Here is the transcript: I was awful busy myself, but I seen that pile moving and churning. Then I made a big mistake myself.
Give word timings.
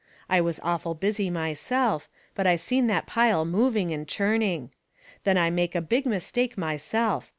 I 0.27 0.41
was 0.41 0.59
awful 0.63 0.95
busy 0.95 1.29
myself, 1.29 2.09
but 2.33 2.47
I 2.47 2.55
seen 2.55 2.87
that 2.87 3.05
pile 3.05 3.45
moving 3.45 3.91
and 3.93 4.07
churning. 4.07 4.71
Then 5.25 5.37
I 5.37 5.51
made 5.51 5.75
a 5.75 5.79
big 5.79 6.07
mistake 6.07 6.57
myself. 6.57 7.29